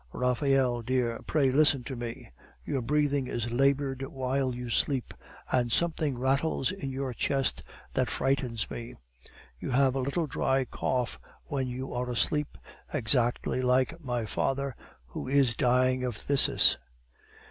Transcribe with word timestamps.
Raphael, 0.13 0.81
dear, 0.81 1.19
pray 1.27 1.51
listen 1.51 1.83
to 1.83 1.95
me. 1.95 2.31
Your 2.65 2.81
breathing 2.81 3.27
is 3.27 3.51
labored 3.51 4.01
while 4.01 4.55
you 4.55 4.71
sleep, 4.71 5.13
and 5.51 5.71
something 5.71 6.17
rattles 6.17 6.71
in 6.71 6.89
your 6.89 7.13
chest 7.13 7.61
that 7.93 8.09
frightens 8.09 8.71
me. 8.71 8.95
You 9.59 9.69
have 9.69 9.93
a 9.93 9.99
little 9.99 10.25
dry 10.25 10.65
cough 10.65 11.19
when 11.43 11.67
you 11.67 11.93
are 11.93 12.09
asleep, 12.09 12.57
exactly 12.91 13.61
like 13.61 14.03
my 14.03 14.25
father's, 14.25 14.73
who 15.05 15.27
is 15.27 15.55
dying 15.55 16.03
of 16.03 16.15
phthisis. 16.17 16.77